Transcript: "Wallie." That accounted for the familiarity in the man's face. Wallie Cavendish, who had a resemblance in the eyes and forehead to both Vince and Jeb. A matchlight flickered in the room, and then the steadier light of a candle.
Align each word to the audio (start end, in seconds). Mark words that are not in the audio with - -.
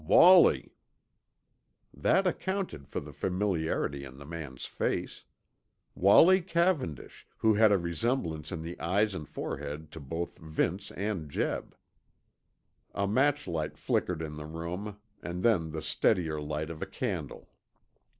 "Wallie." 0.07 0.73
That 1.93 2.25
accounted 2.25 2.87
for 2.87 2.99
the 2.99 3.13
familiarity 3.13 4.03
in 4.03 4.17
the 4.17 4.25
man's 4.25 4.65
face. 4.65 5.25
Wallie 5.93 6.41
Cavendish, 6.41 7.27
who 7.37 7.53
had 7.53 7.71
a 7.71 7.77
resemblance 7.77 8.51
in 8.51 8.63
the 8.63 8.79
eyes 8.79 9.13
and 9.13 9.29
forehead 9.29 9.91
to 9.91 9.99
both 9.99 10.39
Vince 10.39 10.89
and 10.93 11.29
Jeb. 11.29 11.75
A 12.95 13.05
matchlight 13.07 13.77
flickered 13.77 14.23
in 14.23 14.37
the 14.37 14.47
room, 14.47 14.99
and 15.21 15.43
then 15.43 15.69
the 15.69 15.83
steadier 15.83 16.41
light 16.41 16.71
of 16.71 16.81
a 16.81 16.87
candle. 16.87 17.51